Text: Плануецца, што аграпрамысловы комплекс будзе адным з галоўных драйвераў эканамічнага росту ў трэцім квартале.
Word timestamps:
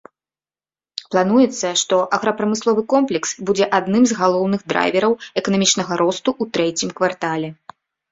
Плануецца, 1.15 1.67
што 1.81 1.99
аграпрамысловы 2.17 2.83
комплекс 2.93 3.29
будзе 3.49 3.67
адным 3.79 4.03
з 4.13 4.17
галоўных 4.21 4.61
драйвераў 4.73 5.13
эканамічнага 5.43 5.93
росту 6.03 6.29
ў 6.41 6.57
трэцім 6.57 6.89
квартале. 7.01 7.49